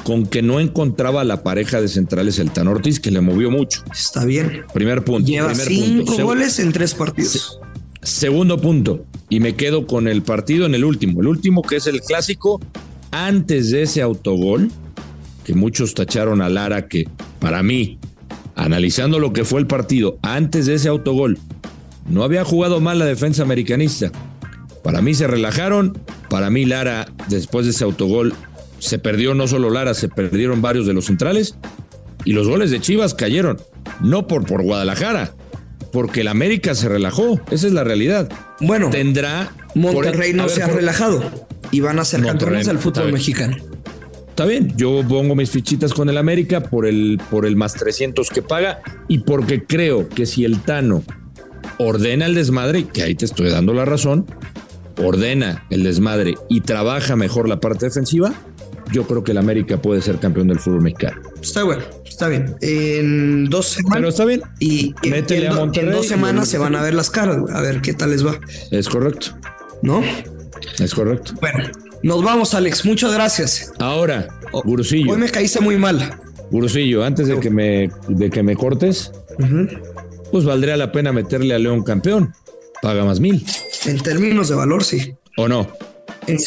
con 0.03 0.25
que 0.25 0.41
no 0.41 0.59
encontraba 0.59 1.23
la 1.23 1.43
pareja 1.43 1.81
de 1.81 1.87
centrales 1.87 2.39
el 2.39 2.51
Tan 2.51 2.67
Ortiz, 2.67 2.99
que 2.99 3.11
le 3.11 3.19
movió 3.21 3.51
mucho. 3.51 3.83
Está 3.91 4.23
bien. 4.25 4.63
Primer 4.73 5.03
punto. 5.03 5.27
Lleva 5.27 5.49
primer 5.49 5.67
5 5.67 5.95
punto. 6.05 6.13
Seg- 6.13 6.23
goles 6.23 6.59
en 6.59 6.71
3 6.71 6.93
partidos. 6.93 7.59
Segundo 8.01 8.59
punto, 8.61 9.05
y 9.27 9.41
me 9.41 9.55
quedo 9.55 9.85
con 9.85 10.07
el 10.07 10.21
partido 10.21 10.65
en 10.65 10.75
el 10.75 10.85
último, 10.85 11.19
el 11.19 11.27
último 11.27 11.61
que 11.61 11.75
es 11.77 11.87
el 11.87 11.99
clásico, 12.01 12.61
antes 13.25 13.71
de 13.71 13.81
ese 13.83 14.01
autogol, 14.01 14.69
que 15.43 15.53
muchos 15.53 15.93
tacharon 15.95 16.41
a 16.41 16.49
Lara, 16.49 16.87
que 16.87 17.07
para 17.39 17.63
mí, 17.63 17.97
analizando 18.55 19.17
lo 19.17 19.33
que 19.33 19.43
fue 19.43 19.59
el 19.59 19.67
partido, 19.67 20.19
antes 20.21 20.65
de 20.67 20.75
ese 20.75 20.89
autogol, 20.89 21.39
no 22.07 22.23
había 22.23 22.43
jugado 22.43 22.79
mal 22.79 22.99
la 22.99 23.05
defensa 23.05 23.43
americanista. 23.43 24.11
Para 24.83 25.01
mí 25.01 25.13
se 25.15 25.25
relajaron, 25.25 25.97
para 26.29 26.49
mí 26.49 26.65
Lara, 26.65 27.07
después 27.27 27.65
de 27.65 27.71
ese 27.71 27.83
autogol, 27.83 28.33
se 28.79 28.99
perdió 28.99 29.33
no 29.33 29.47
solo 29.47 29.69
Lara, 29.69 29.93
se 29.93 30.09
perdieron 30.09 30.61
varios 30.61 30.85
de 30.85 30.93
los 30.93 31.05
centrales, 31.05 31.55
y 32.23 32.33
los 32.33 32.47
goles 32.47 32.71
de 32.71 32.81
Chivas 32.81 33.13
cayeron, 33.13 33.57
no 33.99 34.27
por, 34.27 34.45
por 34.45 34.61
Guadalajara, 34.61 35.33
porque 35.91 36.21
el 36.21 36.27
América 36.27 36.75
se 36.75 36.87
relajó. 36.89 37.39
Esa 37.49 37.67
es 37.67 37.73
la 37.73 37.83
realidad. 37.83 38.29
Bueno, 38.59 38.89
tendrá. 38.89 39.51
Monterrey 39.75 40.33
no 40.33 40.49
se 40.49 40.61
ha 40.61 40.67
relajado 40.67 41.46
y 41.71 41.79
van 41.79 41.99
a 41.99 42.05
ser 42.05 42.23
campeones 42.23 42.67
del 42.67 42.79
fútbol 42.79 43.11
mexicano. 43.11 43.57
Está 44.29 44.45
bien, 44.45 44.73
yo 44.77 45.03
pongo 45.07 45.33
mis 45.33 45.49
fichitas 45.49 45.93
con 45.93 46.09
el 46.09 46.17
América 46.17 46.61
por 46.61 46.85
el, 46.85 47.19
por 47.31 47.45
el 47.45 47.55
más 47.55 47.73
300 47.73 48.29
que 48.29 48.43
paga 48.43 48.81
y 49.07 49.19
porque 49.19 49.63
creo 49.63 50.07
que 50.09 50.27
si 50.27 50.45
el 50.45 50.61
Tano 50.61 51.03
ordena 51.79 52.27
el 52.27 52.35
desmadre, 52.35 52.83
que 52.85 53.01
ahí 53.01 53.15
te 53.15 53.25
estoy 53.25 53.49
dando 53.49 53.73
la 53.73 53.85
razón, 53.85 54.27
ordena 55.03 55.65
el 55.71 55.83
desmadre 55.83 56.35
y 56.49 56.61
trabaja 56.61 57.15
mejor 57.15 57.49
la 57.49 57.59
parte 57.59 57.87
defensiva, 57.87 58.31
yo 58.91 59.07
creo 59.07 59.23
que 59.23 59.31
el 59.31 59.37
América 59.37 59.81
puede 59.81 60.01
ser 60.01 60.19
campeón 60.19 60.47
del 60.47 60.59
fútbol 60.59 60.81
mexicano. 60.81 61.19
Está 61.41 61.63
bueno, 61.63 61.83
está 62.05 62.27
bien. 62.27 62.55
En 62.61 63.45
dos 63.49 63.67
semanas. 63.67 63.97
Pero 63.97 64.09
está 64.09 64.25
bien. 64.25 64.41
Y 64.59 64.93
en, 65.03 65.91
dos 65.91 66.07
semanas 66.07 66.47
se 66.47 66.57
van 66.57 66.75
a 66.75 66.81
ver 66.81 66.93
las 66.93 67.09
caras, 67.09 67.37
a 67.51 67.61
ver 67.61 67.81
qué 67.81 67.93
tal 67.93 68.11
les 68.11 68.25
va. 68.25 68.39
Es 68.71 68.87
correcto. 68.87 69.27
¿No? 69.81 70.01
Es 70.79 70.93
correcto. 70.93 71.33
Bueno, 71.41 71.69
nos 72.03 72.23
vamos, 72.23 72.53
Alex. 72.53 72.85
Muchas 72.85 73.13
gracias. 73.13 73.71
Ahora, 73.79 74.27
Gurusillo. 74.51 75.11
Hoy 75.11 75.17
me 75.17 75.29
caíste 75.29 75.59
muy 75.59 75.77
mal. 75.77 76.19
Gurusillo, 76.51 77.03
antes 77.03 77.27
de 77.27 77.39
que 77.39 77.49
me, 77.49 77.89
de 78.07 78.29
que 78.29 78.43
me 78.43 78.55
cortes, 78.55 79.11
pues 80.31 80.45
valdría 80.45 80.77
la 80.77 80.91
pena 80.91 81.11
meterle 81.11 81.53
a 81.53 81.59
León 81.59 81.83
campeón. 81.83 82.33
Paga 82.81 83.03
más 83.03 83.19
mil. 83.19 83.45
En 83.85 83.99
términos 83.99 84.49
de 84.49 84.55
valor, 84.55 84.83
sí. 84.83 85.15
¿O 85.35 85.47
no? 85.47 85.67
En. 86.27 86.37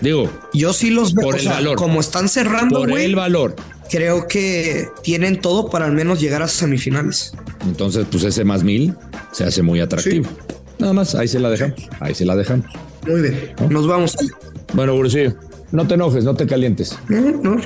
Digo, 0.00 0.30
yo 0.52 0.72
sí 0.72 0.90
los 0.90 1.14
veo. 1.14 1.26
Por 1.26 1.38
el 1.38 1.48
valor. 1.48 1.76
Como 1.76 2.00
están 2.00 2.28
cerrando, 2.28 2.80
por 2.80 2.98
el 2.98 3.16
valor. 3.16 3.56
Creo 3.90 4.26
que 4.26 4.88
tienen 5.02 5.40
todo 5.40 5.68
para 5.68 5.84
al 5.84 5.92
menos 5.92 6.20
llegar 6.20 6.42
a 6.42 6.48
semifinales. 6.48 7.32
Entonces, 7.66 8.06
pues 8.10 8.24
ese 8.24 8.44
más 8.44 8.62
mil 8.62 8.94
se 9.32 9.44
hace 9.44 9.62
muy 9.62 9.80
atractivo. 9.80 10.28
Nada 10.82 10.94
más, 10.94 11.14
ahí 11.14 11.28
se 11.28 11.38
la 11.38 11.48
dejamos. 11.48 11.76
Ahí 12.00 12.12
se 12.12 12.24
la 12.24 12.34
dejamos. 12.34 12.66
Muy 13.06 13.20
bien. 13.20 13.54
Nos 13.70 13.86
vamos. 13.86 14.16
Bueno, 14.72 14.96
Bursillo, 14.96 15.32
no 15.70 15.86
te 15.86 15.94
enojes, 15.94 16.24
no 16.24 16.34
te 16.34 16.44
calientes. 16.44 16.98
No, 17.08 17.20
no. 17.20 17.60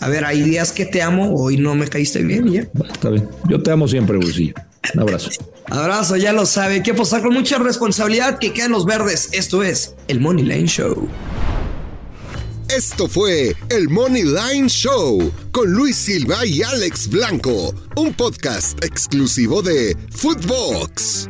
A 0.00 0.08
ver, 0.10 0.22
hay 0.26 0.42
días 0.42 0.70
que 0.70 0.84
te 0.84 1.00
amo, 1.00 1.34
hoy 1.34 1.56
no 1.56 1.74
me 1.74 1.88
caíste 1.88 2.22
bien 2.22 2.52
ya. 2.52 2.68
Está 2.92 3.08
bien. 3.08 3.26
Yo 3.48 3.62
te 3.62 3.70
amo 3.70 3.88
siempre, 3.88 4.18
Bursillo. 4.18 4.52
Un 4.92 5.00
abrazo. 5.00 5.30
Abrazo, 5.70 6.16
ya 6.16 6.34
lo 6.34 6.44
sabe. 6.44 6.82
Que 6.82 6.92
posar 6.92 7.22
con 7.22 7.32
mucha 7.32 7.56
responsabilidad 7.56 8.38
que 8.38 8.52
quedan 8.52 8.72
los 8.72 8.84
verdes. 8.84 9.30
Esto 9.32 9.62
es 9.62 9.94
el 10.06 10.20
Money 10.20 10.44
Line 10.44 10.66
Show. 10.66 11.08
Esto 12.68 13.08
fue 13.08 13.56
el 13.70 13.88
Money 13.88 14.24
Line 14.24 14.68
Show 14.68 15.32
con 15.52 15.72
Luis 15.72 15.96
Silva 15.96 16.44
y 16.44 16.62
Alex 16.62 17.08
Blanco, 17.08 17.74
un 17.96 18.12
podcast 18.12 18.84
exclusivo 18.84 19.62
de 19.62 19.96
Footbox. 20.10 21.28